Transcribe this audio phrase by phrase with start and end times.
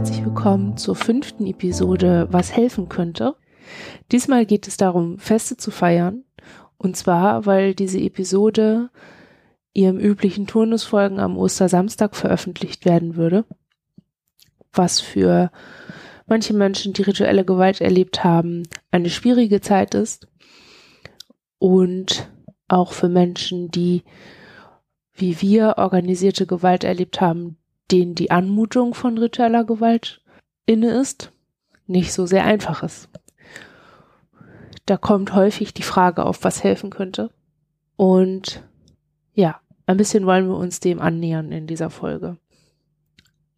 [0.00, 3.36] Herzlich willkommen zur fünften Episode Was helfen könnte.
[4.10, 6.24] Diesmal geht es darum, Feste zu feiern.
[6.78, 8.88] Und zwar, weil diese Episode
[9.74, 13.44] ihrem üblichen Turnusfolgen am Ostersamstag veröffentlicht werden würde.
[14.72, 15.50] Was für
[16.26, 20.28] manche Menschen, die rituelle Gewalt erlebt haben, eine schwierige Zeit ist.
[21.58, 22.30] Und
[22.68, 24.04] auch für Menschen, die
[25.12, 27.58] wie wir organisierte Gewalt erlebt haben,
[27.90, 30.22] denen die Anmutung von ritueller Gewalt
[30.66, 31.32] inne ist,
[31.86, 33.08] nicht so sehr einfach ist.
[34.86, 37.30] Da kommt häufig die Frage auf, was helfen könnte.
[37.96, 38.64] Und
[39.34, 42.36] ja, ein bisschen wollen wir uns dem annähern in dieser Folge.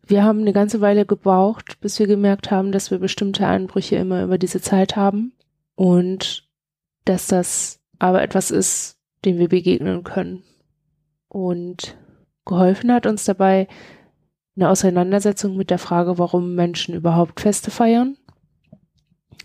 [0.05, 4.25] Wir haben eine ganze Weile gebraucht, bis wir gemerkt haben, dass wir bestimmte Einbrüche immer
[4.25, 5.33] über diese Zeit haben
[5.75, 6.49] und
[7.05, 10.43] dass das aber etwas ist, dem wir begegnen können.
[11.29, 11.97] Und
[12.45, 13.69] geholfen hat uns dabei
[14.57, 18.17] eine Auseinandersetzung mit der Frage, warum Menschen überhaupt Feste feiern,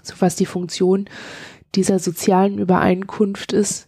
[0.04, 1.10] so was die Funktion
[1.76, 3.88] dieser sozialen Übereinkunft ist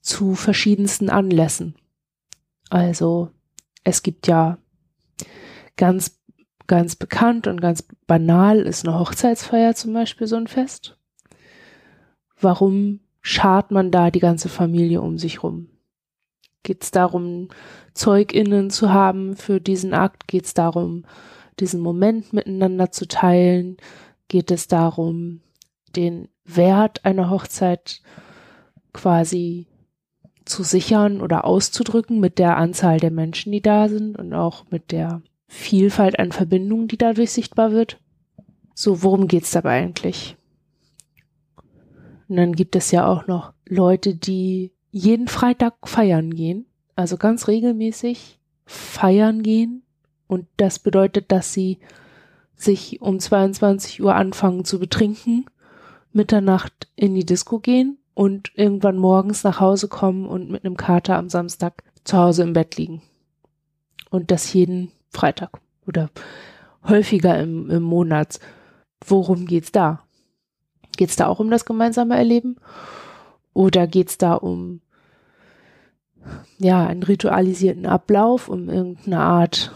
[0.00, 1.74] zu verschiedensten Anlässen.
[2.70, 3.30] Also
[3.84, 4.58] es gibt ja
[5.76, 6.20] ganz,
[6.66, 10.98] ganz bekannt und ganz banal ist eine Hochzeitsfeier zum Beispiel so ein Fest.
[12.40, 15.68] Warum schart man da die ganze Familie um sich rum?
[16.62, 17.48] Geht es darum,
[17.94, 20.28] ZeugInnen zu haben für diesen Akt?
[20.28, 21.04] Geht es darum,
[21.58, 23.76] diesen Moment miteinander zu teilen?
[24.28, 25.40] Geht es darum,
[25.96, 28.00] den Wert einer Hochzeit
[28.92, 29.66] quasi
[30.44, 34.92] zu sichern oder auszudrücken mit der Anzahl der Menschen, die da sind und auch mit
[34.92, 38.00] der Vielfalt an Verbindungen, die dadurch sichtbar wird?
[38.74, 40.36] So, worum geht's dabei eigentlich?
[42.28, 46.66] Und dann gibt es ja auch noch Leute, die jeden Freitag feiern gehen
[46.96, 49.82] also ganz regelmäßig feiern gehen.
[50.26, 51.78] Und das bedeutet, dass sie
[52.54, 55.46] sich um 22 Uhr anfangen zu betrinken,
[56.12, 61.16] Mitternacht in die Disco gehen und irgendwann morgens nach Hause kommen und mit einem Kater
[61.16, 63.02] am Samstag zu Hause im Bett liegen.
[64.10, 66.10] Und das jeden Freitag oder
[66.86, 68.38] häufiger im, im Monat.
[69.04, 70.04] Worum geht's da?
[70.96, 72.56] Geht's da auch um das gemeinsame Erleben?
[73.54, 74.80] Oder geht's da um
[76.58, 79.72] ja, einen ritualisierten Ablauf, um irgendeine Art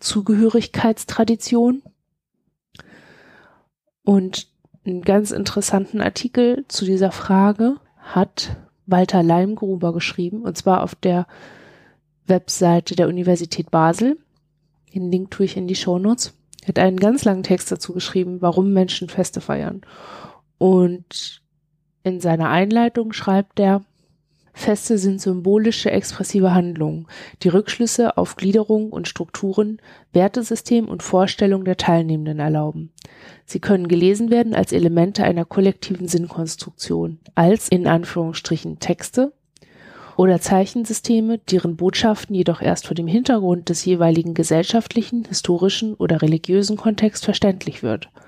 [0.00, 1.82] Zugehörigkeitstradition.
[4.04, 4.48] Und
[4.84, 11.26] einen ganz interessanten Artikel zu dieser Frage hat Walter Leimgruber geschrieben, und zwar auf der
[12.26, 14.18] Webseite der Universität Basel.
[14.94, 16.34] Den Link tue ich in die Shownotes.
[16.62, 19.82] Er hat einen ganz langen Text dazu geschrieben, warum Menschen Feste feiern.
[20.56, 21.42] Und
[22.08, 23.82] in seiner Einleitung schreibt er,
[24.58, 27.06] Feste sind symbolische, expressive Handlungen,
[27.44, 29.80] die Rückschlüsse auf Gliederung und Strukturen,
[30.12, 32.90] Wertesystem und Vorstellung der Teilnehmenden erlauben.
[33.46, 39.32] Sie können gelesen werden als Elemente einer kollektiven Sinnkonstruktion, als in Anführungsstrichen Texte
[40.16, 46.76] oder Zeichensysteme, deren Botschaften jedoch erst vor dem Hintergrund des jeweiligen gesellschaftlichen, historischen oder religiösen
[46.76, 48.10] Kontext verständlich wird–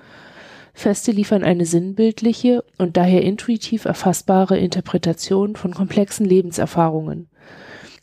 [0.73, 7.27] Feste liefern eine sinnbildliche und daher intuitiv erfassbare Interpretation von komplexen Lebenserfahrungen.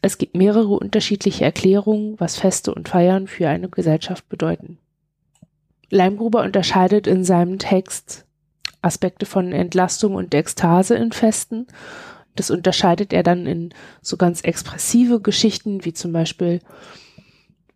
[0.01, 4.79] Es gibt mehrere unterschiedliche Erklärungen, was Feste und Feiern für eine Gesellschaft bedeuten.
[5.91, 8.27] Leimgruber unterscheidet in seinem Text
[8.83, 11.67] Aspekte von Entlastung und Ekstase in Festen.
[12.37, 16.61] Das unterscheidet er dann in so ganz expressive Geschichten, wie zum Beispiel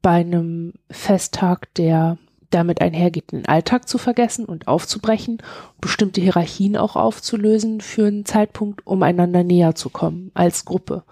[0.00, 2.19] bei einem Festtag, der
[2.54, 5.38] damit einhergeht, den Alltag zu vergessen und aufzubrechen,
[5.80, 11.04] bestimmte Hierarchien auch aufzulösen für einen Zeitpunkt, um einander näher zu kommen als Gruppe.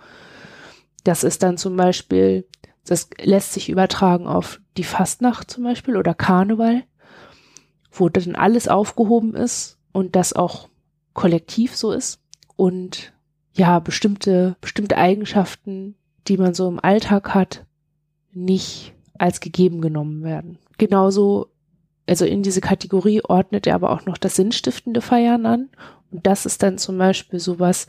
[1.05, 2.47] Das ist dann zum Beispiel,
[2.85, 6.85] das lässt sich übertragen auf die Fastnacht zum Beispiel oder Karneval,
[7.91, 10.69] wo dann alles aufgehoben ist und das auch
[11.13, 12.21] kollektiv so ist
[12.57, 13.13] und
[13.53, 15.97] ja, bestimmte, bestimmte Eigenschaften,
[16.29, 17.65] die man so im Alltag hat,
[18.33, 20.59] nicht als gegeben genommen werden.
[20.81, 21.51] Genauso,
[22.07, 25.69] also in diese Kategorie ordnet er aber auch noch das sinnstiftende Feiern an.
[26.11, 27.87] Und das ist dann zum Beispiel sowas,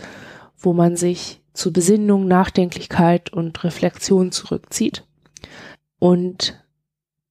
[0.58, 5.06] wo man sich zu Besinnung, Nachdenklichkeit und Reflexion zurückzieht.
[6.00, 6.62] Und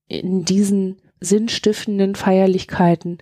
[0.09, 3.19] in diesen sinnstiftenden Feierlichkeiten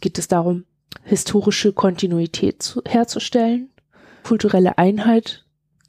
[0.00, 0.64] geht es darum,
[1.02, 3.68] historische Kontinuität zu, herzustellen,
[4.22, 5.44] kulturelle Einheit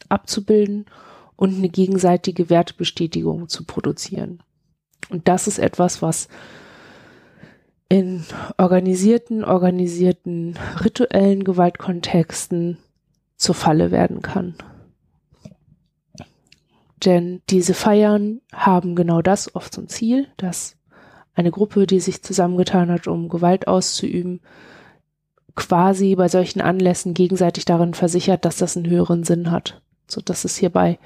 [0.09, 0.87] abzubilden
[1.37, 4.41] und eine gegenseitige Wertbestätigung zu produzieren.
[5.09, 6.27] Und das ist etwas, was
[7.89, 8.23] in
[8.57, 12.77] organisierten, organisierten rituellen Gewaltkontexten
[13.37, 14.55] zur Falle werden kann.
[17.03, 20.75] Denn diese Feiern haben genau das oft zum Ziel, dass
[21.35, 24.41] eine Gruppe, die sich zusammengetan hat, um Gewalt auszuüben,
[25.55, 29.81] quasi bei solchen Anlässen gegenseitig darin versichert, dass das einen höheren Sinn hat.
[30.07, 30.97] So dass es hierbei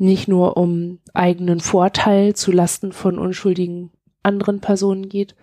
[0.00, 3.90] nicht nur um eigenen Vorteil zu Lasten von unschuldigen
[4.22, 5.34] anderen Personen geht,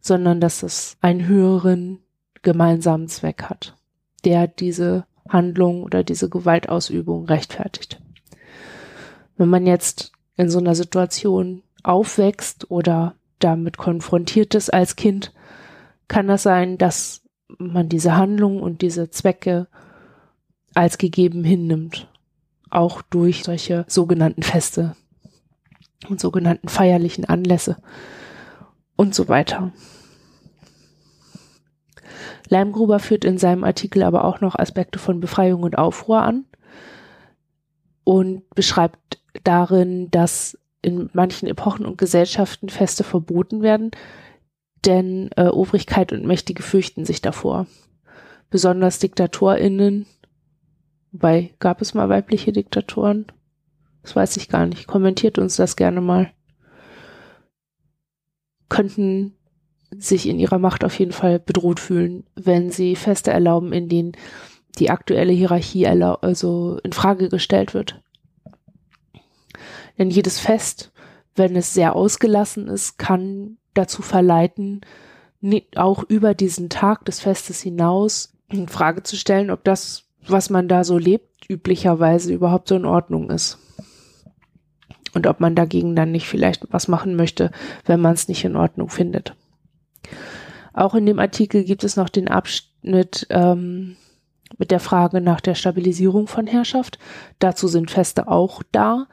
[0.00, 1.98] sondern dass es einen höheren
[2.42, 3.74] gemeinsamen Zweck hat,
[4.26, 8.02] der diese Handlung oder diese Gewaltausübung rechtfertigt.
[9.38, 15.32] Wenn man jetzt in so einer Situation aufwächst oder damit konfrontiert ist als Kind,
[16.08, 17.22] kann das sein, dass
[17.56, 19.68] man diese Handlung und diese Zwecke
[20.74, 22.11] als gegeben hinnimmt.
[22.72, 24.96] Auch durch solche sogenannten Feste
[26.08, 27.76] und sogenannten feierlichen Anlässe
[28.96, 29.72] und so weiter.
[32.48, 36.46] Leimgruber führt in seinem Artikel aber auch noch Aspekte von Befreiung und Aufruhr an
[38.04, 43.90] und beschreibt darin, dass in manchen Epochen und Gesellschaften Feste verboten werden,
[44.86, 47.66] denn äh, Obrigkeit und Mächtige fürchten sich davor.
[48.50, 50.06] Besonders DiktatorInnen,
[51.12, 53.26] wobei gab es mal weibliche Diktatoren?
[54.02, 54.86] Das weiß ich gar nicht.
[54.86, 56.32] Kommentiert uns das gerne mal.
[58.68, 59.36] Könnten
[59.96, 64.12] sich in ihrer Macht auf jeden Fall bedroht fühlen, wenn sie Feste erlauben, in denen
[64.78, 68.00] die aktuelle Hierarchie also in Frage gestellt wird.
[69.98, 70.92] Denn jedes Fest,
[71.34, 74.80] wenn es sehr ausgelassen ist, kann dazu verleiten,
[75.76, 80.68] auch über diesen Tag des Festes hinaus in Frage zu stellen, ob das, was man
[80.68, 83.58] da so lebt, üblicherweise überhaupt so in Ordnung ist.
[85.14, 87.50] Und ob man dagegen dann nicht vielleicht was machen möchte,
[87.84, 89.34] wenn man es nicht in Ordnung findet.
[90.72, 93.96] Auch in dem Artikel gibt es noch den Abschnitt ähm,
[94.58, 96.98] mit der Frage nach der Stabilisierung von Herrschaft.
[97.38, 99.06] Dazu sind Feste auch da.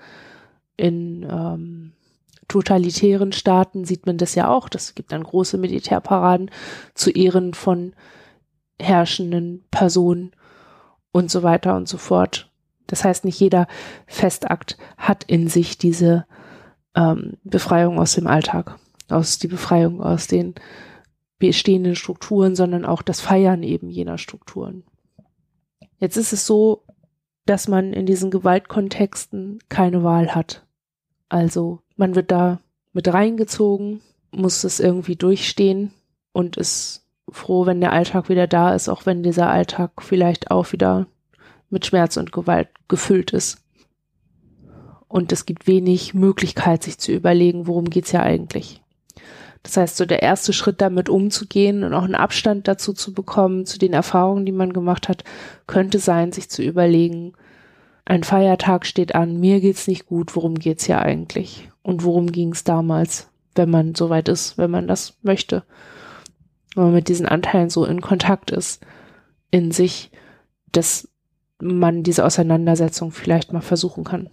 [0.77, 1.91] In ähm,
[2.47, 4.69] totalitären Staaten sieht man das ja auch.
[4.69, 6.49] Das gibt dann große Militärparaden
[6.93, 7.93] zu Ehren von
[8.79, 10.31] herrschenden Personen
[11.11, 12.49] und so weiter und so fort.
[12.87, 13.67] Das heißt, nicht jeder
[14.07, 16.25] Festakt hat in sich diese
[16.95, 18.77] ähm, Befreiung aus dem Alltag,
[19.09, 20.55] aus die Befreiung aus den
[21.37, 24.83] bestehenden Strukturen, sondern auch das Feiern eben jener Strukturen.
[25.97, 26.83] Jetzt ist es so,
[27.45, 30.65] dass man in diesen Gewaltkontexten keine Wahl hat.
[31.29, 32.59] Also man wird da
[32.93, 34.01] mit reingezogen,
[34.31, 35.91] muss es irgendwie durchstehen
[36.31, 40.71] und ist froh, wenn der Alltag wieder da ist, auch wenn dieser Alltag vielleicht auch
[40.71, 41.07] wieder
[41.69, 43.63] mit Schmerz und Gewalt gefüllt ist.
[45.07, 48.81] Und es gibt wenig Möglichkeit, sich zu überlegen, worum geht's ja eigentlich.
[49.63, 53.65] Das heißt, so der erste Schritt damit umzugehen und auch einen Abstand dazu zu bekommen,
[53.65, 55.23] zu den Erfahrungen, die man gemacht hat,
[55.67, 57.33] könnte sein, sich zu überlegen,
[58.05, 61.69] ein Feiertag steht an, mir geht's nicht gut, worum geht's hier eigentlich?
[61.83, 65.63] Und worum ging's damals, wenn man so weit ist, wenn man das möchte?
[66.75, 68.85] Wenn man mit diesen Anteilen so in Kontakt ist,
[69.51, 70.11] in sich,
[70.71, 71.09] dass
[71.59, 74.29] man diese Auseinandersetzung vielleicht mal versuchen kann.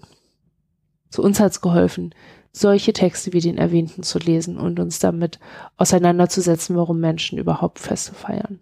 [1.11, 2.15] Zu uns hat's geholfen,
[2.53, 5.39] solche Texte wie den erwähnten zu lesen und uns damit
[5.77, 8.61] auseinanderzusetzen, warum Menschen überhaupt Feste feiern.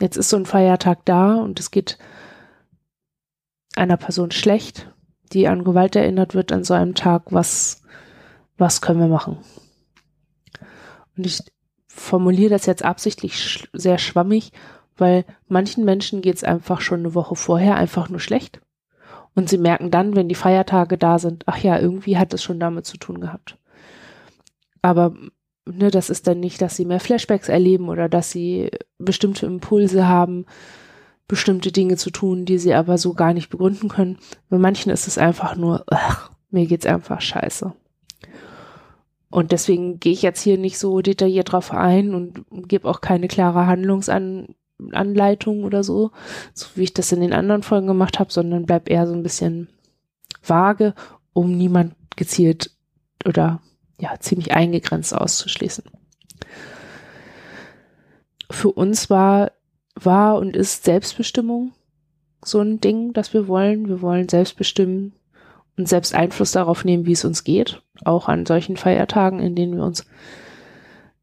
[0.00, 1.98] Jetzt ist so ein Feiertag da und es geht
[3.74, 4.92] einer Person schlecht,
[5.32, 7.82] die an Gewalt erinnert wird an so einem Tag, was,
[8.56, 9.38] was können wir machen?
[11.16, 11.40] Und ich
[11.88, 14.52] formuliere das jetzt absichtlich sch sehr schwammig,
[14.96, 18.60] weil manchen Menschen geht es einfach schon eine Woche vorher einfach nur schlecht.
[19.34, 22.58] Und sie merken dann, wenn die Feiertage da sind, ach ja, irgendwie hat es schon
[22.58, 23.56] damit zu tun gehabt.
[24.82, 25.14] Aber
[25.64, 30.08] ne, das ist dann nicht, dass sie mehr Flashbacks erleben oder dass sie bestimmte Impulse
[30.08, 30.46] haben,
[31.28, 34.18] bestimmte Dinge zu tun, die sie aber so gar nicht begründen können.
[34.48, 37.72] Bei manchen ist es einfach nur, ach, mir geht's einfach scheiße.
[39.30, 43.28] Und deswegen gehe ich jetzt hier nicht so detailliert drauf ein und gebe auch keine
[43.28, 44.54] klare Handlungsan
[44.92, 46.12] Anleitung oder so,
[46.54, 49.24] so wie ich das in den anderen Folgen gemacht habe, sondern bleib eher so ein
[49.24, 49.68] bisschen
[50.42, 50.94] vage,
[51.32, 52.70] um niemand gezielt
[53.26, 53.60] oder
[53.98, 55.84] ja ziemlich eingegrenzt auszuschließen.
[58.50, 59.52] Für uns war
[60.04, 61.72] war und ist Selbstbestimmung
[62.44, 63.88] so ein Ding, das wir wollen.
[63.88, 65.12] Wir wollen selbst bestimmen
[65.78, 69.76] und selbst Einfluss darauf nehmen, wie es uns geht, auch an solchen Feiertagen, in denen
[69.76, 70.04] wir uns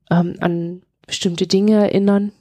[0.10, 2.32] ähm, an bestimmte Dinge erinnern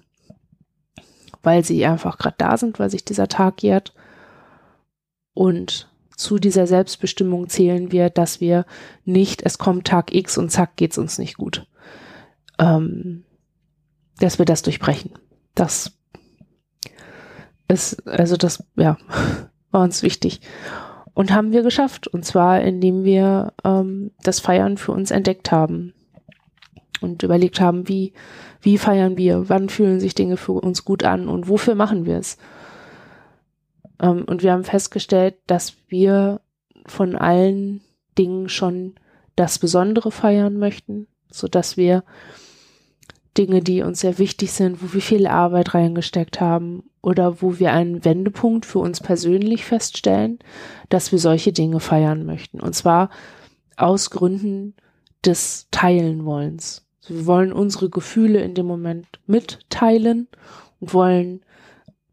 [1.45, 3.93] weil sie einfach gerade da sind, weil sich dieser Tag jährt.
[5.35, 8.67] Und zu dieser Selbstbestimmung zählen wir, dass wir
[9.05, 11.67] nicht, es kommt Tag X und zack geht's uns nicht gut.
[12.59, 13.25] Ähm,
[14.19, 15.13] dass wir das durchbrechen.
[15.55, 15.93] Das
[17.69, 18.97] ist, also das, ja,
[19.71, 20.41] war uns wichtig.
[21.15, 22.09] Und haben wir geschafft.
[22.09, 25.95] Und zwar, indem wir ähm, das Feiern für uns entdeckt haben.
[27.01, 28.13] Und überlegt haben, wie,
[28.61, 29.49] wie feiern wir?
[29.49, 31.29] Wann fühlen sich Dinge für uns gut an?
[31.29, 32.39] Und wofür machen wir es?
[34.01, 36.41] Ähm, und wir haben festgestellt, dass wir
[36.87, 37.83] von allen
[38.19, 38.95] Dingen schon
[39.37, 42.05] das Besondere feiern möchten, so dass wir
[43.37, 47.73] Dinge, die uns sehr wichtig sind, wo wir viel Arbeit reingesteckt haben oder wo wir
[47.73, 50.39] einen Wendepunkt für uns persönlich feststellen,
[50.89, 52.61] dass wir solche Dinge feiern möchten.
[52.61, 53.11] Und zwar
[53.77, 54.75] aus Gründen
[55.25, 56.87] des Teilenwollens.
[57.07, 60.29] Wir wollen unsere Gefühle in dem Moment mitteilen
[60.81, 61.41] und wollen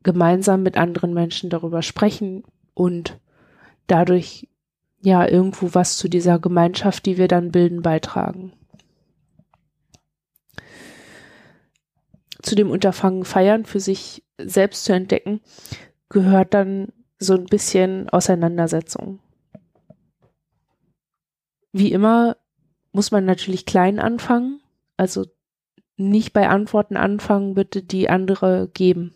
[0.04, 3.20] gemeinsam mit anderen Menschen darüber sprechen und
[3.88, 4.48] dadurch
[5.02, 8.54] ja irgendwo was zu dieser Gemeinschaft, die wir dann bilden, beitragen.
[12.42, 15.42] Zu dem Unterfangen feiern, für sich selbst zu entdecken,
[16.10, 19.20] gehört dann so ein bisschen Auseinandersetzung.
[21.72, 22.38] Wie immer
[22.92, 24.62] muss man natürlich klein anfangen,
[24.98, 25.26] also
[25.96, 29.16] nicht bei Antworten anfangen, bitte die andere geben.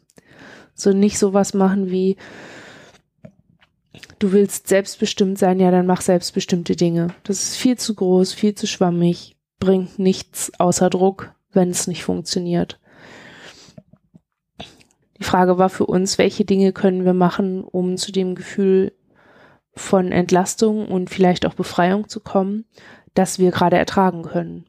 [0.74, 2.18] So nicht sowas machen wie,
[4.20, 7.08] du willst selbstbestimmt sein, ja, dann mach selbstbestimmte Dinge.
[7.24, 12.04] Das ist viel zu groß, viel zu schwammig, bringt nichts außer Druck, wenn es nicht
[12.04, 12.80] funktioniert.
[15.18, 18.92] Die Frage war für uns, welche Dinge können wir machen, um zu dem Gefühl
[19.74, 22.66] von Entlastung und vielleicht auch Befreiung zu kommen,
[23.14, 24.66] das wir gerade ertragen können.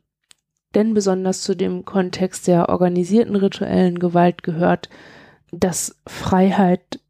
[0.74, 4.88] Denn besonders zu dem Kontext der organisierten rituellen Gewalt gehört,
[5.52, 7.00] dass Freiheit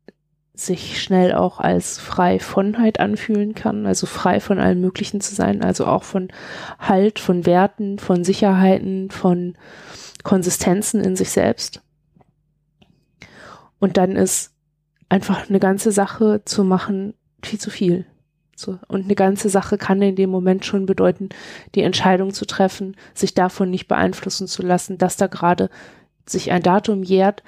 [0.55, 5.63] sich schnell auch als frei vonheit anfühlen kann, also frei von allem Möglichen zu sein,
[5.63, 6.29] also auch von
[6.79, 9.55] Halt, von Werten, von Sicherheiten, von
[10.23, 11.83] Konsistenzen in sich selbst.
[13.79, 14.53] Und dann ist
[15.09, 18.07] einfach eine ganze Sache zu machen viel zu viel.
[18.57, 18.79] So.
[18.89, 21.29] Und eine ganze Sache kann in dem Moment schon bedeuten,
[21.75, 25.69] die Entscheidung zu treffen, sich davon nicht beeinflussen zu lassen, dass da gerade
[26.27, 27.43] sich ein Datum jährt,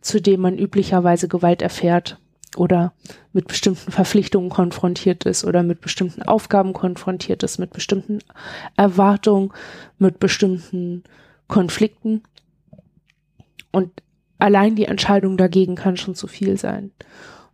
[0.00, 2.18] zu dem man üblicherweise Gewalt erfährt
[2.56, 2.92] oder
[3.32, 8.20] mit bestimmten Verpflichtungen konfrontiert ist oder mit bestimmten Aufgaben konfrontiert ist, mit bestimmten
[8.76, 9.52] Erwartungen,
[9.98, 11.02] mit bestimmten
[11.48, 12.22] Konflikten.
[13.72, 13.90] Und
[14.38, 16.92] allein die Entscheidung dagegen kann schon zu viel sein.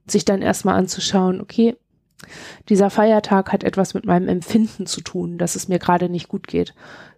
[0.02, 1.76] Und sich dann erstmal anzuschauen, okay,
[2.68, 6.46] dieser Feiertag hat etwas mit meinem Empfinden zu tun, dass es mir gerade nicht gut
[6.46, 6.74] geht.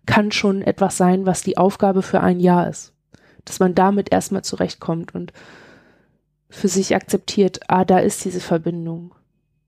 [0.06, 2.94] Kann schon etwas sein, was die Aufgabe für ein Jahr ist
[3.44, 5.33] dass man damit erstmal zurechtkommt und
[6.49, 9.14] für sich akzeptiert, ah, da ist diese Verbindung.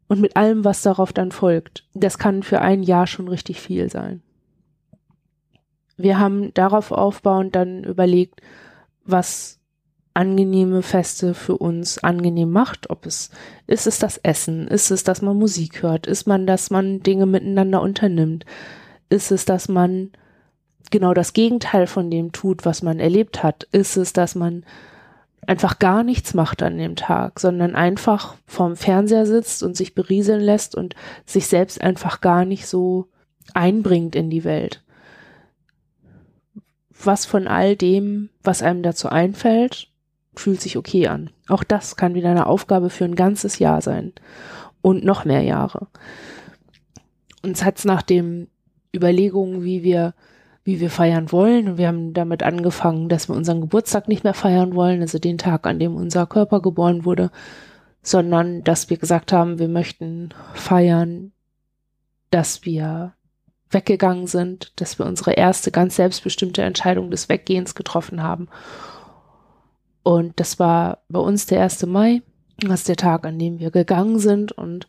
[0.08, 3.90] Und mit allem, was darauf dann folgt, das kann für ein Jahr schon richtig viel
[3.90, 4.22] sein.
[5.96, 8.40] Wir haben darauf aufbauend dann überlegt,
[9.04, 9.55] was
[10.16, 12.90] angenehme Feste für uns angenehm macht.
[12.90, 13.30] Ob es
[13.66, 17.26] ist es das Essen, ist es, dass man Musik hört, ist man, dass man Dinge
[17.26, 18.44] miteinander unternimmt,
[19.10, 20.10] ist es, dass man
[20.90, 24.64] genau das Gegenteil von dem tut, was man erlebt hat, ist es, dass man
[25.46, 30.40] einfach gar nichts macht an dem Tag, sondern einfach vorm Fernseher sitzt und sich berieseln
[30.40, 30.94] lässt und
[31.24, 33.08] sich selbst einfach gar nicht so
[33.52, 34.82] einbringt in die Welt.
[37.04, 39.88] Was von all dem, was einem dazu einfällt,
[40.36, 41.30] fühlt sich okay an.
[41.48, 44.12] Auch das kann wieder eine Aufgabe für ein ganzes Jahr sein
[44.82, 45.88] und noch mehr Jahre.
[47.42, 48.48] Uns hat's nach dem
[48.94, 50.14] Überlegungen, wie wir
[50.66, 51.68] wie wir feiern wollen.
[51.68, 55.38] Und wir haben damit angefangen, dass wir unseren Geburtstag nicht mehr feiern wollen, also den
[55.38, 57.30] Tag, an dem unser Körper geboren wurde,
[58.02, 61.32] sondern dass wir gesagt haben, wir möchten feiern,
[62.30, 63.14] dass wir
[63.70, 68.48] weggegangen sind, dass wir unsere erste ganz selbstbestimmte Entscheidung des Weggehens getroffen haben.
[70.06, 71.84] Und das war bei uns der 1.
[71.86, 72.22] Mai.
[72.58, 74.86] Das ist der Tag, an dem wir gegangen sind und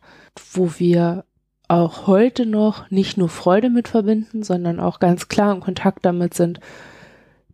[0.52, 1.24] wo wir
[1.66, 6.34] auch heute noch nicht nur Freude mit verbinden, sondern auch ganz klar im Kontakt damit
[6.34, 6.60] sind,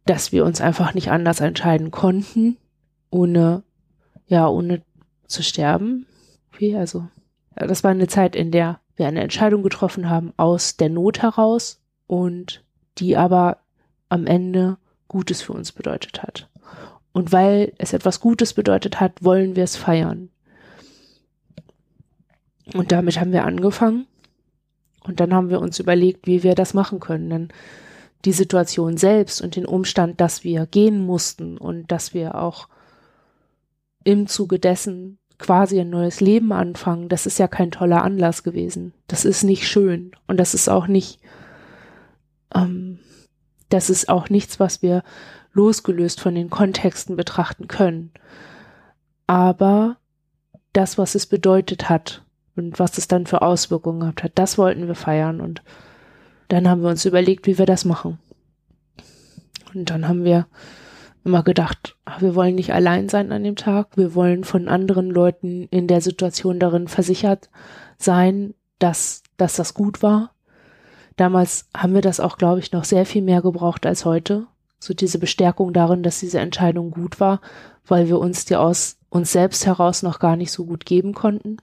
[0.04, 2.58] dass wir uns einfach nicht anders entscheiden konnten,
[3.08, 3.62] ohne,
[4.26, 4.82] ja, ohne
[5.26, 6.04] zu sterben.
[6.52, 7.08] Okay, also,
[7.56, 11.80] das war eine Zeit, in der wir eine Entscheidung getroffen haben aus der Not heraus
[12.06, 12.62] und
[12.98, 13.56] die aber
[14.10, 14.76] am Ende
[15.08, 16.50] Gutes für uns bedeutet hat.
[17.14, 20.30] Und weil es etwas Gutes bedeutet hat, wollen wir es feiern.
[22.74, 24.06] Und damit haben wir angefangen.
[25.04, 27.30] Und dann haben wir uns überlegt, wie wir das machen können.
[27.30, 27.48] Denn
[28.24, 32.68] die Situation selbst und den Umstand, dass wir gehen mussten und dass wir auch
[34.02, 38.92] im Zuge dessen quasi ein neues Leben anfangen, das ist ja kein toller Anlass gewesen.
[39.06, 41.20] Das ist nicht schön und das ist auch nicht,
[42.54, 42.98] ähm,
[43.68, 45.04] das ist auch nichts, was wir
[45.54, 48.12] losgelöst von den Kontexten betrachten können.
[49.26, 49.96] Aber
[50.74, 52.24] das, was es bedeutet hat,
[52.56, 54.32] und was es dann für Auswirkungen gehabt hat.
[54.36, 55.62] Das wollten wir feiern und
[56.48, 58.18] dann haben wir uns überlegt, wie wir das machen.
[59.74, 60.46] Und dann haben wir
[61.24, 65.10] immer gedacht, ach, wir wollen nicht allein sein an dem Tag, wir wollen von anderen
[65.10, 67.50] Leuten in der Situation darin versichert
[67.96, 70.32] sein, dass, dass das gut war.
[71.16, 74.46] Damals haben wir das auch, glaube ich, noch sehr viel mehr gebraucht als heute.
[74.84, 77.40] So diese Bestärkung darin, dass diese Entscheidung gut war,
[77.86, 81.56] weil wir uns die aus uns selbst heraus noch gar nicht so gut geben konnten.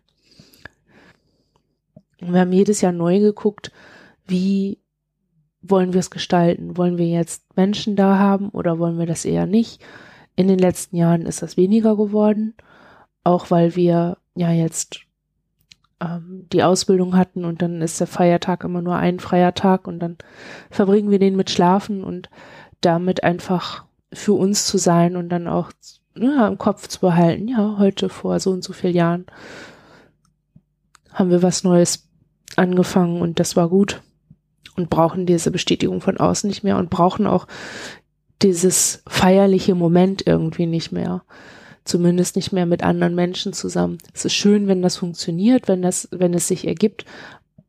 [2.19, 3.71] Wir haben jedes Jahr neu geguckt,
[4.25, 4.79] wie
[5.61, 6.77] wollen wir es gestalten?
[6.77, 9.83] Wollen wir jetzt Menschen da haben oder wollen wir das eher nicht?
[10.35, 12.55] In den letzten Jahren ist das weniger geworden,
[13.23, 15.01] auch weil wir ja jetzt
[16.01, 19.99] ähm, die Ausbildung hatten und dann ist der Feiertag immer nur ein freier Tag und
[19.99, 20.17] dann
[20.71, 22.29] verbringen wir den mit Schlafen und
[22.81, 25.71] damit einfach für uns zu sein und dann auch
[26.15, 29.25] ja, im Kopf zu behalten, ja, heute vor so und so vielen Jahren
[31.13, 32.07] haben wir was Neues
[32.55, 34.01] angefangen und das war gut
[34.75, 37.47] und brauchen diese Bestätigung von außen nicht mehr und brauchen auch
[38.41, 41.23] dieses feierliche Moment irgendwie nicht mehr.
[41.83, 43.97] Zumindest nicht mehr mit anderen Menschen zusammen.
[44.13, 47.05] Es ist schön, wenn das funktioniert, wenn das, wenn es sich ergibt,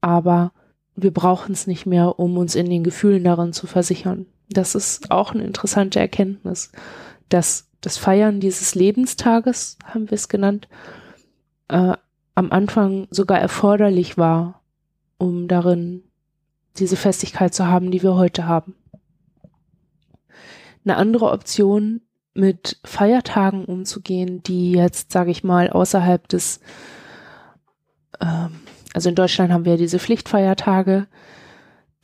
[0.00, 0.52] aber
[0.94, 4.26] wir brauchen es nicht mehr, um uns in den Gefühlen darin zu versichern.
[4.52, 6.70] Das ist auch eine interessante Erkenntnis,
[7.28, 10.68] dass das Feiern dieses Lebenstages, haben wir es genannt,
[11.68, 11.96] äh,
[12.34, 14.62] am Anfang sogar erforderlich war,
[15.18, 16.04] um darin
[16.78, 18.74] diese Festigkeit zu haben, die wir heute haben.
[20.84, 22.00] Eine andere Option,
[22.34, 26.60] mit Feiertagen umzugehen, die jetzt, sage ich mal, außerhalb des,
[28.20, 28.60] ähm,
[28.94, 31.06] also in Deutschland haben wir diese Pflichtfeiertage,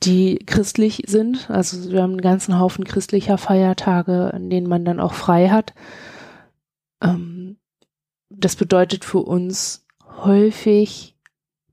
[0.03, 1.49] die christlich sind.
[1.49, 5.73] Also wir haben einen ganzen Haufen christlicher Feiertage, an denen man dann auch frei hat.
[7.03, 7.57] Ähm,
[8.29, 9.85] das bedeutet für uns
[10.23, 11.15] häufig,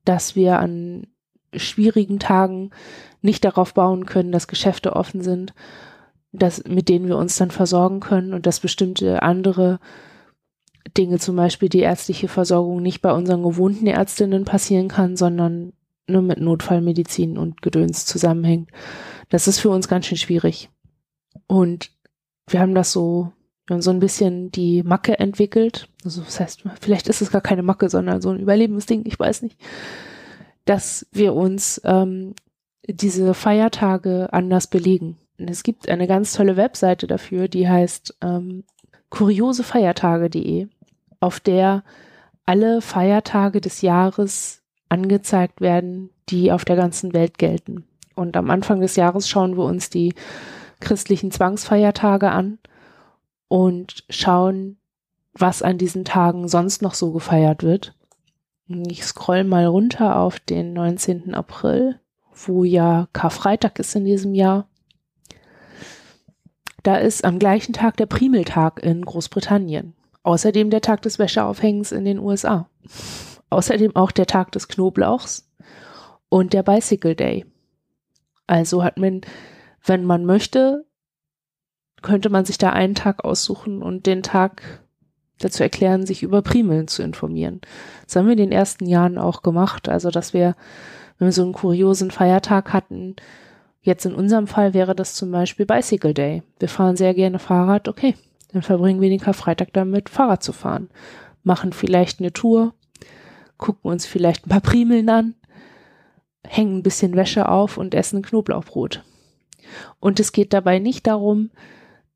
[0.04, 1.06] dass wir an
[1.54, 2.70] schwierigen Tagen
[3.22, 5.54] nicht darauf bauen können, dass Geschäfte offen sind,
[6.32, 9.78] dass, mit denen wir uns dann versorgen können und dass bestimmte andere
[10.96, 15.72] Dinge, zum Beispiel die ärztliche Versorgung, nicht bei unseren gewohnten Ärztinnen passieren kann, sondern
[16.08, 18.70] nur mit Notfallmedizin und Gedöns zusammenhängt.
[19.28, 20.70] Das ist für uns ganz schön schwierig.
[21.46, 21.90] Und
[22.48, 23.32] wir haben das so,
[23.66, 25.88] wir haben so ein bisschen die Macke entwickelt.
[26.04, 29.42] Also das heißt, vielleicht ist es gar keine Macke, sondern so ein Überlebensding, ich weiß
[29.42, 29.58] nicht
[30.66, 32.34] dass wir uns ähm,
[32.86, 35.16] diese Feiertage anders belegen.
[35.38, 38.64] Und es gibt eine ganz tolle Webseite dafür, die heißt ähm,
[39.08, 40.68] kuriosefeiertage.de,
[41.20, 41.84] auf der
[42.44, 47.84] alle Feiertage des Jahres angezeigt werden, die auf der ganzen Welt gelten.
[48.14, 50.14] Und am Anfang des Jahres schauen wir uns die
[50.80, 52.58] christlichen Zwangsfeiertage an
[53.48, 54.78] und schauen,
[55.32, 57.94] was an diesen Tagen sonst noch so gefeiert wird.
[58.68, 61.34] Ich scroll mal runter auf den 19.
[61.34, 62.00] April,
[62.32, 64.66] wo ja Karfreitag ist in diesem Jahr.
[66.82, 69.94] Da ist am gleichen Tag der Primeltag in Großbritannien.
[70.22, 72.68] Außerdem der Tag des Wäscheaufhängens in den USA.
[73.50, 75.48] Außerdem auch der Tag des Knoblauchs
[76.28, 77.46] und der Bicycle Day.
[78.46, 79.22] Also hat man,
[79.84, 80.84] wenn man möchte,
[82.02, 84.82] könnte man sich da einen Tag aussuchen und den Tag
[85.38, 87.60] dazu erklären, sich über Primeln zu informieren.
[88.04, 89.88] Das haben wir in den ersten Jahren auch gemacht.
[89.88, 90.54] Also, dass wir,
[91.18, 93.16] wenn wir so einen kuriosen Feiertag hatten,
[93.82, 96.42] jetzt in unserem Fall wäre das zum Beispiel Bicycle Day.
[96.58, 97.88] Wir fahren sehr gerne Fahrrad.
[97.88, 98.14] Okay,
[98.52, 100.88] dann verbringen wir den Karfreitag damit, Fahrrad zu fahren.
[101.42, 102.74] Machen vielleicht eine Tour,
[103.58, 105.34] gucken uns vielleicht ein paar Primeln an,
[106.46, 109.04] hängen ein bisschen Wäsche auf und essen Knoblauchbrot.
[110.00, 111.50] Und es geht dabei nicht darum,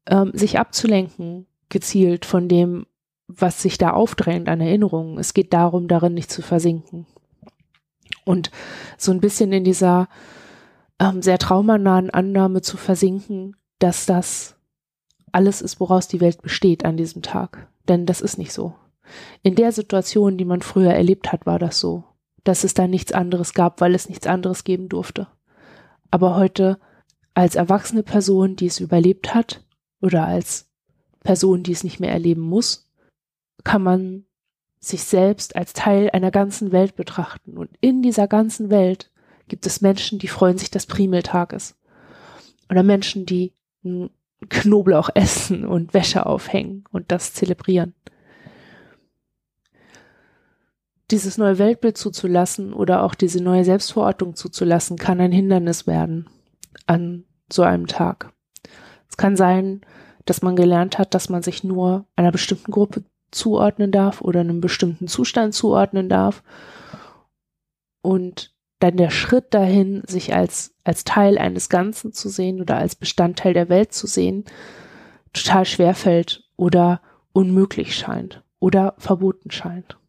[0.07, 2.87] ähm, sich abzulenken, gezielt von dem,
[3.27, 5.19] was sich da aufdrängt an Erinnerungen.
[5.19, 7.07] Es geht darum, darin nicht zu versinken.
[8.25, 8.51] Und
[8.99, 10.09] so ein bisschen in dieser
[10.99, 14.57] ähm, sehr traumanahen Annahme zu versinken, dass das
[15.33, 17.69] alles ist, woraus die Welt besteht an diesem Tag.
[17.89, 18.75] Denn das ist nicht so.
[19.43, 22.05] In der Situation, die man früher erlebt hat, war das so,
[22.45, 25.29] dass es da nichts anderes gab, weil es nichts anderes geben durfte.
[26.11, 26.79] Aber heute
[27.35, 29.65] als erwachsene Person, die es überlebt hat,
[30.01, 30.69] oder als
[31.21, 32.91] Person, die es nicht mehr erleben muss,
[33.65, 34.25] kann man
[34.79, 37.59] sich selbst als Teil einer ganzen Welt betrachten.
[37.59, 39.11] Und in dieser ganzen Welt
[39.49, 41.77] gibt es Menschen, die freuen sich des Primeltages.
[42.71, 43.53] Oder Menschen, die
[44.49, 47.95] Knoblauch essen und Wäsche aufhängen und das zelebrieren.
[51.11, 56.29] Dieses neue Weltbild zuzulassen oder auch diese neue Selbstverortung zuzulassen, kann ein Hindernis werden
[56.87, 58.33] an so einem Tag.
[59.09, 59.81] Es kann sein,
[60.25, 64.61] dass man gelernt hat, dass man sich nur einer bestimmten Gruppe zuordnen darf oder einem
[64.61, 66.43] bestimmten Zustand zuordnen darf.
[68.03, 72.97] und dann der Schritt dahin, sich als, als Teil eines Ganzen zu sehen oder als
[72.97, 74.47] Bestandteil der Welt zu sehen,
[75.35, 80.00] total schwer fällt oder unmöglich scheint oder verboten scheint.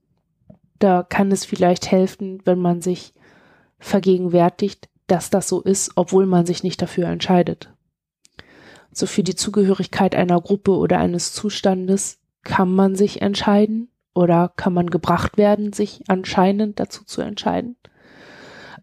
[0.81, 3.13] Da kann es vielleicht helfen, wenn man sich
[3.77, 7.71] vergegenwärtigt, dass das so ist, obwohl man sich nicht dafür entscheidet.
[8.91, 14.73] So für die Zugehörigkeit einer Gruppe oder eines Zustandes kann man sich entscheiden oder kann
[14.73, 17.75] man gebracht werden, sich anscheinend dazu zu entscheiden.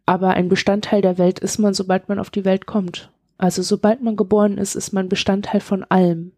[0.06, 3.10] Aber ein Bestandteil der Welt ist man, sobald man auf die Welt kommt.
[3.38, 6.30] Also sobald man geboren ist, ist man Bestandteil von allem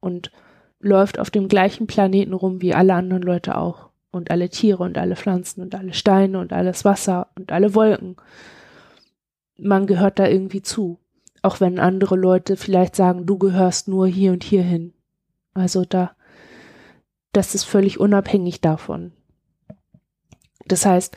[0.00, 0.32] und
[0.80, 3.90] läuft auf dem gleichen Planeten rum wie alle anderen Leute auch.
[4.10, 8.16] Und alle Tiere und alle Pflanzen und alle Steine und alles Wasser und alle Wolken.
[9.58, 10.98] Man gehört da irgendwie zu.
[11.42, 14.94] Auch wenn andere Leute vielleicht sagen, du gehörst nur hier und hier hin.
[15.54, 16.16] Also da,
[17.32, 19.12] das ist völlig unabhängig davon.
[20.66, 21.16] Das heißt,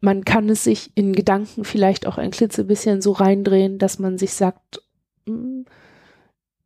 [0.00, 4.34] man kann es sich in Gedanken vielleicht auch ein klitzebisschen so reindrehen, dass man sich
[4.34, 4.82] sagt,
[5.26, 5.62] mm,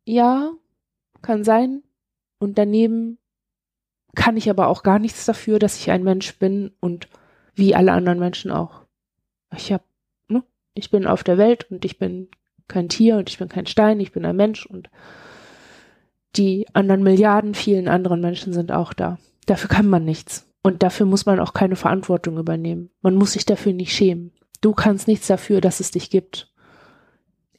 [0.05, 0.51] ja,
[1.21, 1.83] kann sein.
[2.37, 3.17] Und daneben
[4.15, 7.07] kann ich aber auch gar nichts dafür, dass ich ein Mensch bin und
[7.55, 8.81] wie alle anderen Menschen auch.
[9.55, 9.83] Ich habe,
[10.27, 12.29] ne, ich bin auf der Welt und ich bin
[12.67, 14.89] kein Tier und ich bin kein Stein, ich bin ein Mensch und
[16.35, 19.19] die anderen Milliarden vielen anderen Menschen sind auch da.
[19.45, 20.49] Dafür kann man nichts.
[20.63, 22.89] Und dafür muss man auch keine Verantwortung übernehmen.
[23.01, 24.31] Man muss sich dafür nicht schämen.
[24.61, 26.51] Du kannst nichts dafür, dass es dich gibt.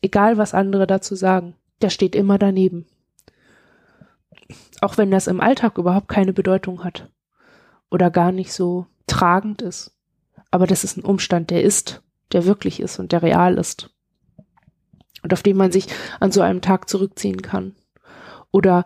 [0.00, 2.86] Egal, was andere dazu sagen, der steht immer daneben.
[4.84, 7.08] Auch wenn das im Alltag überhaupt keine Bedeutung hat
[7.90, 9.96] oder gar nicht so tragend ist.
[10.50, 13.88] Aber das ist ein Umstand, der ist, der wirklich ist und der real ist.
[15.22, 15.86] Und auf den man sich
[16.20, 17.74] an so einem Tag zurückziehen kann.
[18.50, 18.84] Oder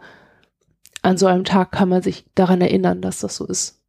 [1.02, 3.82] an so einem Tag kann man sich daran erinnern, dass das so ist.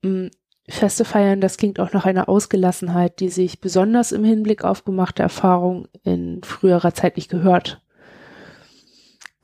[0.00, 0.28] Mm,
[0.66, 5.22] Feste feiern, das klingt auch nach einer Ausgelassenheit, die sich besonders im Hinblick auf gemachte
[5.22, 7.82] Erfahrung in früherer Zeit nicht gehört.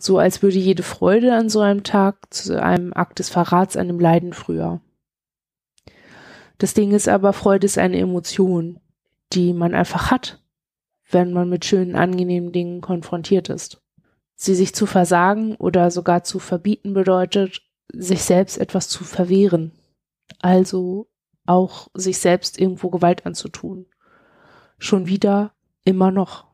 [0.02, 4.00] So als würde jede Freude an so einem Tag zu einem Akt des Verrats dem
[4.00, 4.80] Leiden früher.
[6.58, 8.80] Das Ding ist aber, Freude ist eine Emotion,
[9.32, 10.42] die man einfach hat,
[11.08, 13.80] wenn man mit schönen, angenehmen Dingen konfrontiert ist.
[14.34, 17.62] Sie sich zu versagen oder sogar zu verbieten bedeutet,
[17.92, 19.70] sich selbst etwas zu verwehren,
[20.40, 21.06] also
[21.46, 23.86] auch sich selbst irgendwo Gewalt anzutun.
[24.78, 25.52] Schon wieder,
[25.84, 26.51] immer noch.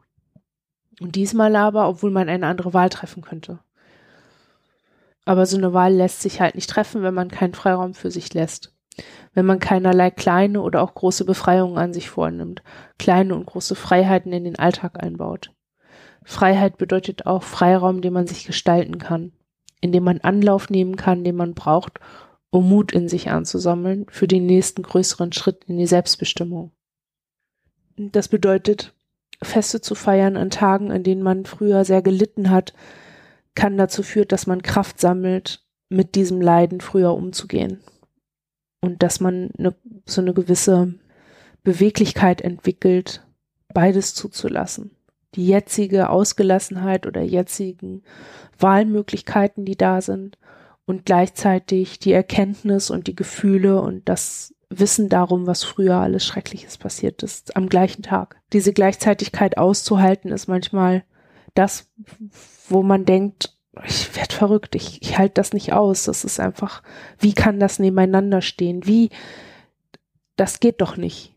[1.00, 3.60] Und diesmal aber, obwohl man eine andere Wahl treffen könnte.
[5.24, 8.32] Aber so eine Wahl lässt sich halt nicht treffen, wenn man keinen Freiraum für sich
[8.34, 8.74] lässt.
[9.32, 12.62] Wenn man keinerlei kleine oder auch große Befreiungen an sich vornimmt,
[12.98, 15.52] kleine und große Freiheiten in den Alltag einbaut.
[16.24, 19.32] Freiheit bedeutet auch Freiraum, den man sich gestalten kann,
[19.80, 22.00] in dem man Anlauf nehmen kann, den man braucht,
[22.50, 26.72] um Mut in sich anzusammeln für den nächsten größeren Schritt in die Selbstbestimmung.
[27.96, 28.94] Das bedeutet,
[29.42, 32.72] Feste zu feiern an Tagen, an denen man früher sehr gelitten hat,
[33.54, 37.80] kann dazu führen, dass man Kraft sammelt, mit diesem Leiden früher umzugehen.
[38.80, 39.74] Und dass man eine,
[40.06, 40.94] so eine gewisse
[41.62, 43.24] Beweglichkeit entwickelt,
[43.72, 44.92] beides zuzulassen.
[45.34, 48.02] Die jetzige Ausgelassenheit oder jetzigen
[48.58, 50.38] Wahlmöglichkeiten, die da sind,
[50.86, 56.76] und gleichzeitig die Erkenntnis und die Gefühle und das Wissen darum, was früher alles Schreckliches
[56.76, 58.36] passiert ist, am gleichen Tag.
[58.52, 61.04] Diese Gleichzeitigkeit auszuhalten ist manchmal
[61.54, 61.90] das,
[62.68, 66.04] wo man denkt, ich werde verrückt, ich, ich halte das nicht aus.
[66.04, 66.82] Das ist einfach,
[67.18, 68.86] wie kann das nebeneinander stehen?
[68.86, 69.10] Wie,
[70.36, 71.34] das geht doch nicht.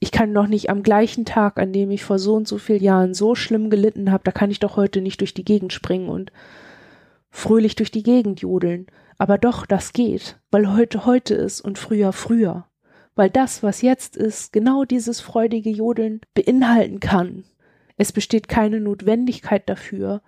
[0.00, 2.82] Ich kann doch nicht am gleichen Tag, an dem ich vor so und so vielen
[2.82, 6.08] Jahren so schlimm gelitten habe, da kann ich doch heute nicht durch die Gegend springen
[6.08, 6.32] und
[7.30, 8.86] fröhlich durch die Gegend jodeln.
[9.22, 12.66] Aber doch, das geht, weil heute heute ist und früher früher.
[13.14, 17.44] Weil das, was jetzt ist, genau dieses freudige Jodeln beinhalten kann.
[17.96, 20.22] Es besteht keine Notwendigkeit dafür,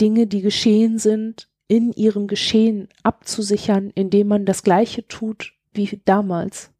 [0.00, 6.72] Dinge, die geschehen sind, in ihrem Geschehen abzusichern, indem man das Gleiche tut wie damals.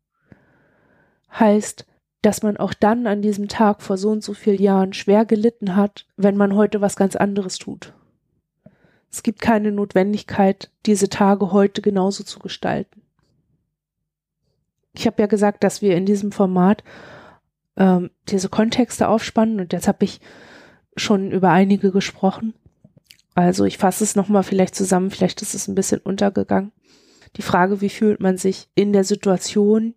[1.31, 1.85] Heißt,
[2.23, 5.77] dass man auch dann an diesem Tag vor so und so vielen Jahren schwer gelitten
[5.77, 7.92] hat, wenn man heute was ganz anderes tut.
[9.11, 13.03] Es gibt keine Notwendigkeit, diese Tage heute genauso zu gestalten.
[14.92, 16.85] Ich habe ja gesagt, dass wir in diesem Format
[17.77, 20.20] ähm, diese Kontexte aufspannen und jetzt habe ich
[20.96, 22.55] schon über einige gesprochen.
[23.35, 26.73] Also ich fasse es nochmal vielleicht zusammen, vielleicht ist es ein bisschen untergegangen.
[27.37, 29.94] Die Frage, wie fühlt man sich in der Situation,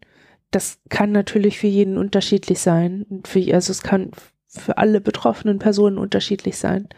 [0.51, 3.23] das kann natürlich für jeden unterschiedlich sein.
[3.25, 4.11] Für, also es kann
[4.47, 6.89] für alle betroffenen Personen unterschiedlich sein.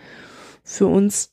[0.63, 1.31] Für uns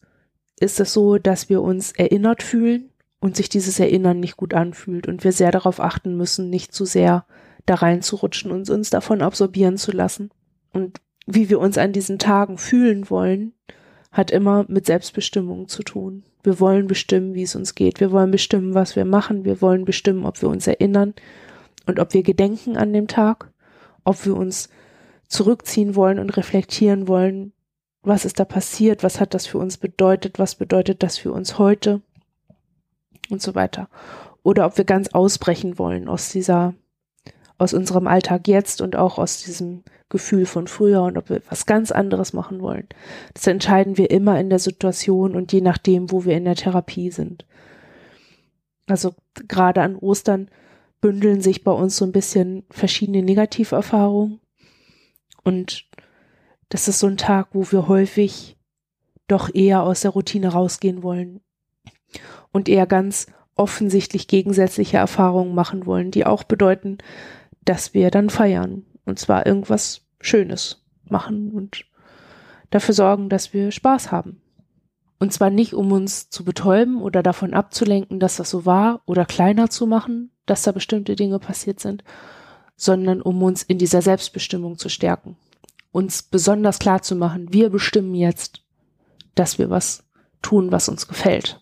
[0.63, 5.07] ist es so, dass wir uns erinnert fühlen und sich dieses Erinnern nicht gut anfühlt
[5.09, 7.25] und wir sehr darauf achten müssen, nicht zu sehr
[7.67, 10.31] da reinzurutschen und uns davon absorbieren zu lassen.
[10.73, 13.53] Und wie wir uns an diesen Tagen fühlen wollen,
[14.11, 16.25] hat immer mit Selbstbestimmung zu tun.
[16.43, 18.01] Wir wollen bestimmen, wie es uns geht.
[18.01, 19.45] Wir wollen bestimmen, was wir machen.
[19.45, 21.15] Wir wollen bestimmen, ob wir uns erinnern
[21.87, 23.51] und ob wir gedenken an dem Tag,
[24.05, 24.69] ob wir uns
[25.29, 27.53] zurückziehen wollen und reflektieren wollen,
[28.03, 31.59] was ist da passiert, was hat das für uns bedeutet, was bedeutet das für uns
[31.59, 32.01] heute
[33.31, 33.89] und so weiter.
[34.43, 36.75] Oder ob wir ganz ausbrechen wollen aus dieser,
[37.59, 41.65] aus unserem Alltag jetzt und auch aus diesem Gefühl von früher und ob wir was
[41.65, 42.89] ganz anderes machen wollen.
[43.35, 47.11] Das entscheiden wir immer in der Situation und je nachdem, wo wir in der Therapie
[47.11, 47.47] sind.
[48.87, 49.15] Also
[49.49, 50.49] gerade an Ostern
[51.01, 54.41] bündeln sich bei uns so ein bisschen verschiedene Negativerfahrungen
[55.45, 55.87] und
[56.73, 58.57] das ist so ein Tag, wo wir häufig
[59.29, 61.43] doch eher aus der Routine rausgehen wollen
[62.51, 66.97] und eher ganz offensichtlich gegensätzliche Erfahrungen machen wollen, die auch bedeuten,
[67.63, 71.85] dass wir dann feiern und zwar irgendwas Schönes machen und
[72.71, 74.41] dafür sorgen, dass wir Spaß haben.
[75.19, 79.27] Und zwar nicht, um uns zu betäuben oder davon abzulenken, dass das so war oder
[79.27, 82.03] kleiner zu machen, dass da bestimmte Dinge passiert sind,
[82.77, 85.37] sondern um uns in dieser Selbstbestimmung zu stärken
[85.93, 88.65] uns besonders klar zu machen, wir bestimmen jetzt,
[89.35, 90.05] dass wir was
[90.41, 91.61] tun, was uns gefällt.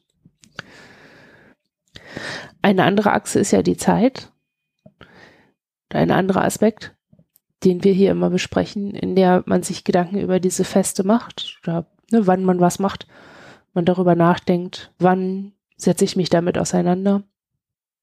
[2.63, 4.33] Eine andere Achse ist ja die Zeit.
[5.91, 6.95] Ein anderer Aspekt,
[7.65, 11.87] den wir hier immer besprechen, in der man sich Gedanken über diese Feste macht oder
[12.11, 13.07] ne, wann man was macht,
[13.75, 17.25] man darüber nachdenkt, wann setze ich mich damit auseinander.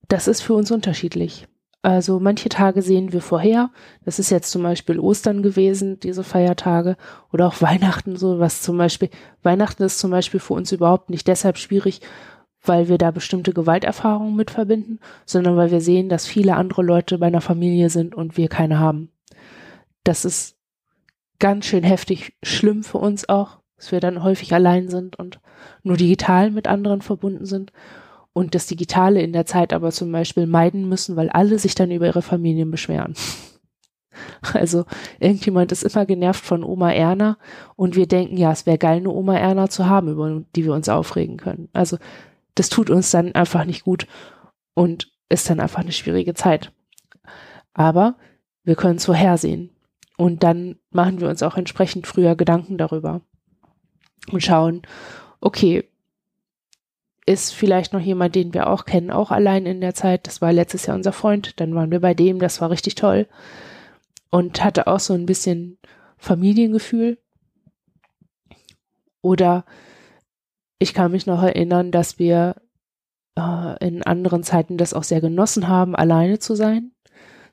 [0.08, 1.48] Das ist für uns unterschiedlich.
[1.82, 3.70] Also manche Tage sehen wir vorher.
[4.04, 6.98] Das ist jetzt zum Beispiel Ostern gewesen, diese Feiertage
[7.32, 9.10] oder auch Weihnachten so, was zum Beispiel,
[9.44, 12.02] Weihnachten ist zum Beispiel für uns überhaupt nicht deshalb schwierig,
[12.64, 17.18] weil wir da bestimmte Gewalterfahrungen mit verbinden, sondern weil wir sehen, dass viele andere Leute
[17.20, 19.12] bei einer Familie sind und wir keine haben.
[20.04, 20.58] Das ist
[21.40, 25.40] ganz schön heftig schlimm für uns auch, dass wir dann häufig allein sind und
[25.84, 27.72] nur digital mit anderen verbunden sind
[28.38, 31.90] und das Digitale in der Zeit aber zum Beispiel meiden müssen, weil alle sich dann
[31.90, 33.16] über ihre Familien beschweren.
[34.54, 34.86] Also
[35.20, 37.38] irgendjemand ist immer genervt von Oma Erna
[37.76, 40.74] und wir denken, ja, es wäre geil, eine Oma Erna zu haben, über die wir
[40.74, 41.70] uns aufregen können.
[41.72, 42.00] Also
[42.56, 44.08] das tut uns dann einfach nicht gut
[44.74, 46.72] und ist dann einfach eine schwierige Zeit.
[47.76, 48.16] Aber
[48.64, 49.70] wir können es vorhersehen
[50.18, 53.22] und dann machen wir uns auch entsprechend früher Gedanken darüber
[54.32, 54.82] und schauen,
[55.42, 55.88] okay,
[57.28, 60.26] ist vielleicht noch jemand, den wir auch kennen, auch allein in der Zeit.
[60.28, 61.60] Das war letztes Jahr unser Freund.
[61.60, 63.28] Dann waren wir bei dem, das war richtig toll.
[64.30, 65.78] Und hatte auch so ein bisschen
[66.18, 67.20] Familiengefühl.
[69.22, 69.66] Oder
[70.80, 72.56] ich kann mich noch erinnern, dass wir
[73.38, 76.92] äh, in anderen Zeiten das auch sehr genossen haben, alleine zu sein.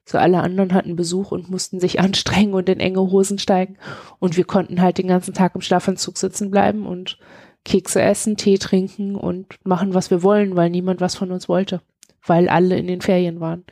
[0.07, 3.77] So alle anderen hatten Besuch und mussten sich anstrengen und in enge Hosen steigen.
[4.21, 7.19] Und wir konnten halt den ganzen Tag im Schlafanzug sitzen bleiben und
[7.65, 11.81] Kekse essen, Tee trinken und machen, was wir wollen, weil niemand was von uns wollte,
[12.27, 13.65] weil alle in den Ferien waren.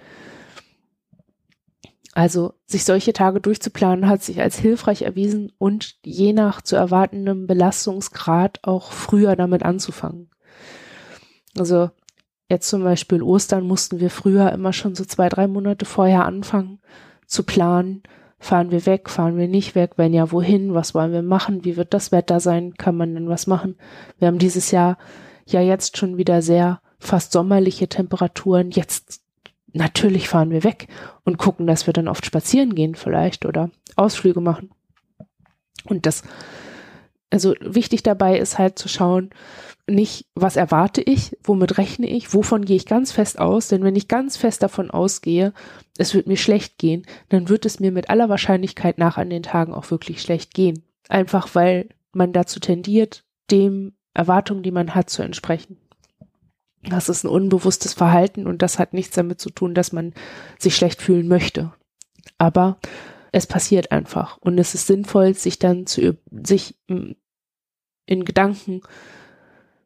[2.14, 7.46] Also sich solche Tage durchzuplanen hat sich als hilfreich erwiesen und je nach zu erwartendem
[7.46, 10.28] Belastungsgrad auch früher damit anzufangen.
[11.57, 11.90] Also
[12.50, 16.81] jetzt zum Beispiel Ostern mussten wir früher immer schon so zwei, drei Monate vorher anfangen
[17.26, 18.02] zu planen,
[18.42, 19.92] Fahren wir weg, fahren wir nicht weg?
[19.94, 20.74] Wenn ja, wohin?
[20.74, 21.64] Was wollen wir machen?
[21.64, 22.74] Wie wird das Wetter sein?
[22.74, 23.76] Kann man denn was machen?
[24.18, 24.98] Wir haben dieses Jahr
[25.46, 28.72] ja jetzt schon wieder sehr fast sommerliche Temperaturen.
[28.72, 29.22] Jetzt
[29.72, 30.88] natürlich fahren wir weg
[31.22, 34.70] und gucken, dass wir dann oft spazieren gehen vielleicht oder Ausflüge machen.
[35.85, 36.24] Und das,
[37.31, 39.31] also wichtig dabei ist halt zu schauen,
[39.94, 43.96] nicht, was erwarte ich, womit rechne ich, wovon gehe ich ganz fest aus, denn wenn
[43.96, 45.52] ich ganz fest davon ausgehe,
[45.98, 49.42] es wird mir schlecht gehen, dann wird es mir mit aller Wahrscheinlichkeit nach an den
[49.42, 50.83] Tagen auch wirklich schlecht gehen.
[51.09, 55.78] Einfach weil man dazu tendiert, dem Erwartungen, die man hat, zu entsprechen.
[56.83, 60.14] Das ist ein unbewusstes Verhalten und das hat nichts damit zu tun, dass man
[60.59, 61.72] sich schlecht fühlen möchte.
[62.38, 62.78] Aber
[63.31, 66.76] es passiert einfach und es ist sinnvoll, sich dann zu, sich
[68.07, 68.83] in Gedanken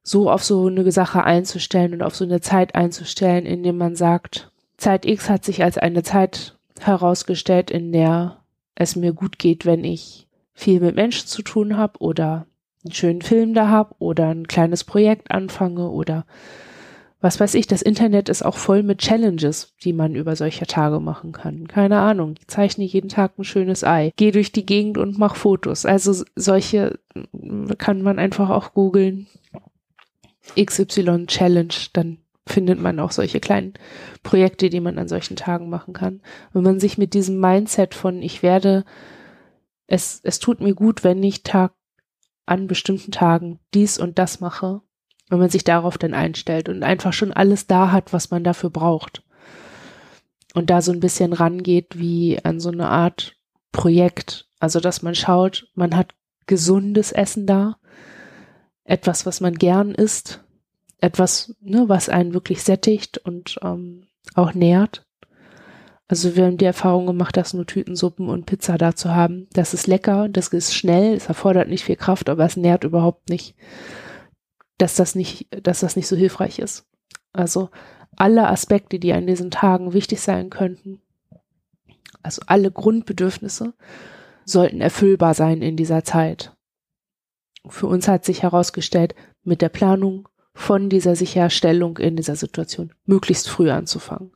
[0.07, 4.53] so auf so eine Sache einzustellen und auf so eine Zeit einzustellen, indem man sagt,
[4.77, 8.37] Zeit X hat sich als eine Zeit herausgestellt, in der
[8.77, 12.47] es mir gut geht, wenn ich viel mit Menschen zu tun habe oder
[12.85, 16.25] einen schönen Film da habe oder ein kleines Projekt anfange oder
[17.21, 21.01] was weiß ich, das Internet ist auch voll mit Challenges, die man über solche Tage
[21.01, 21.67] machen kann.
[21.67, 25.37] Keine Ahnung, ich zeichne jeden Tag ein schönes Ei, gehe durch die Gegend und mache
[25.37, 25.85] Fotos.
[25.85, 27.01] Also solche
[27.79, 29.27] kann man einfach auch googeln
[30.55, 33.75] XY Challenge, dann findet man auch solche kleinen
[34.23, 36.21] Projekte, die man an solchen Tagen machen kann.
[36.53, 38.85] Wenn man sich mit diesem Mindset von ich werde,
[39.87, 41.73] es, es tut mir gut, wenn ich Tag
[42.47, 44.81] an bestimmten Tagen dies und das mache,
[45.29, 48.71] wenn man sich darauf dann einstellt und einfach schon alles da hat, was man dafür
[48.71, 49.25] braucht.
[50.55, 53.37] Und da so ein bisschen rangeht wie an so eine Art
[53.73, 54.49] Projekt.
[54.59, 56.15] Also, dass man schaut, man hat
[56.47, 57.77] gesundes Essen da,
[58.87, 60.45] etwas, was man gern isst,
[60.99, 65.05] etwas, ne, was einen wirklich sättigt und ähm, auch nährt.
[66.09, 69.49] Also wir haben die Erfahrung gemacht, dass nur Tütensuppen und Pizza da zu haben.
[69.53, 73.29] Das ist lecker, das ist schnell, es erfordert nicht viel Kraft, aber es nährt überhaupt
[73.29, 73.57] nicht,
[74.79, 76.87] dass das nicht, dass das nicht so hilfreich ist.
[77.33, 77.71] Also
[78.17, 81.03] alle Aspekte, die an diesen Tagen wichtig sein könnten,
[82.23, 83.75] also alle Grundbedürfnisse,
[84.45, 86.56] sollten erfüllbar sein in dieser Zeit.
[87.69, 93.49] Für uns hat sich herausgestellt, mit der Planung von dieser Sicherstellung in dieser Situation möglichst
[93.49, 94.33] früh anzufangen.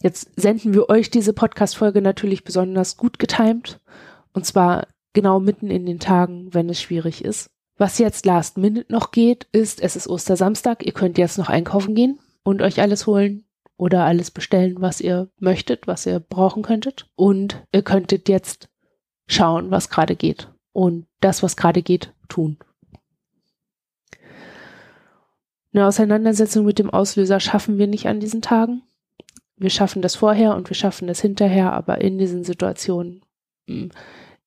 [0.00, 3.80] Jetzt senden wir euch diese Podcast-Folge natürlich besonders gut getimt.
[4.32, 7.50] Und zwar genau mitten in den Tagen, wenn es schwierig ist.
[7.76, 10.86] Was jetzt last minute noch geht, ist, es ist Ostersamstag.
[10.86, 13.44] Ihr könnt jetzt noch einkaufen gehen und euch alles holen
[13.76, 17.08] oder alles bestellen, was ihr möchtet, was ihr brauchen könntet.
[17.16, 18.68] Und ihr könntet jetzt
[19.26, 20.48] schauen, was gerade geht.
[20.72, 22.58] Und das, was gerade geht, tun.
[25.72, 28.82] Eine Auseinandersetzung mit dem Auslöser schaffen wir nicht an diesen Tagen
[29.58, 33.24] wir schaffen das vorher und wir schaffen das hinterher, aber in diesen Situationen
[33.66, 33.90] hm,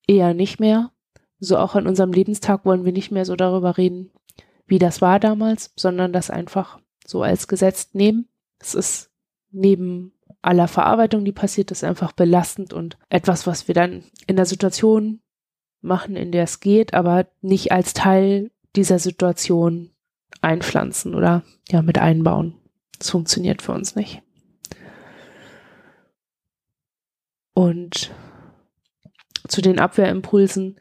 [0.06, 0.90] eher nicht mehr.
[1.38, 4.10] So auch an unserem Lebenstag wollen wir nicht mehr so darüber reden,
[4.66, 8.28] wie das war damals, sondern das einfach so als Gesetz nehmen.
[8.58, 9.10] Es ist
[9.50, 14.46] neben aller Verarbeitung, die passiert ist, einfach belastend und etwas, was wir dann in der
[14.46, 15.20] Situation
[15.82, 19.90] machen, in der es geht, aber nicht als Teil dieser Situation
[20.40, 22.54] einpflanzen oder ja mit einbauen.
[22.98, 24.22] Das funktioniert für uns nicht.
[27.54, 28.10] Und
[29.46, 30.76] zu den Abwehrimpulsen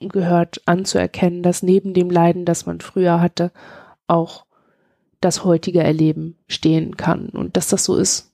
[0.00, 3.52] gehört anzuerkennen, dass neben dem Leiden, das man früher hatte,
[4.06, 4.46] auch
[5.20, 8.32] das heutige Erleben stehen kann und dass das so ist.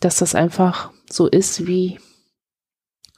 [0.00, 1.98] Dass das einfach so ist, wie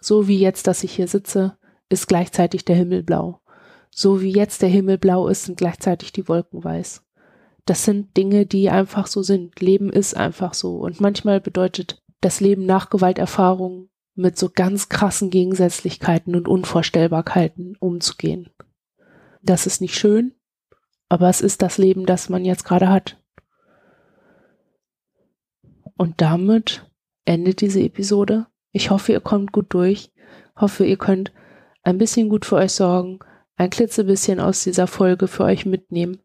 [0.01, 1.57] so wie jetzt, dass ich hier sitze,
[1.89, 3.41] ist gleichzeitig der Himmel blau.
[3.91, 7.05] So wie jetzt der Himmel blau ist, sind gleichzeitig die Wolken weiß.
[7.67, 9.61] Das sind Dinge, die einfach so sind.
[9.61, 10.77] Leben ist einfach so.
[10.77, 18.51] Und manchmal bedeutet das Leben nach Gewalterfahrungen mit so ganz krassen Gegensätzlichkeiten und Unvorstellbarkeiten umzugehen.
[19.43, 20.35] Das ist nicht schön,
[21.09, 23.19] aber es ist das Leben, das man jetzt gerade hat.
[25.97, 26.87] Und damit
[27.25, 28.47] endet diese Episode.
[28.73, 30.13] Ich hoffe, ihr kommt gut durch.
[30.57, 31.33] Hoffe, ihr könnt
[31.83, 33.21] ein bisschen gut für euch sorgen,
[33.57, 36.21] ein klitzebisschen aus dieser Folge für euch mitnehmen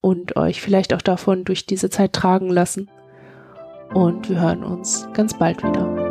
[0.00, 2.88] und euch vielleicht auch davon durch diese Zeit tragen lassen
[3.94, 6.05] und wir hören uns ganz bald wieder.